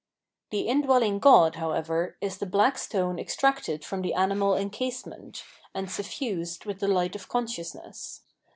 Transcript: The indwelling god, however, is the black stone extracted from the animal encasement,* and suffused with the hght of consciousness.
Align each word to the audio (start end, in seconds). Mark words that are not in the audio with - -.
The 0.49 0.61
indwelling 0.61 1.19
god, 1.19 1.57
however, 1.57 2.17
is 2.21 2.39
the 2.39 2.47
black 2.47 2.79
stone 2.79 3.19
extracted 3.19 3.85
from 3.85 4.01
the 4.01 4.15
animal 4.15 4.55
encasement,* 4.55 5.43
and 5.75 5.91
suffused 5.91 6.65
with 6.65 6.79
the 6.79 6.87
hght 6.87 7.13
of 7.13 7.29
consciousness. 7.29 8.21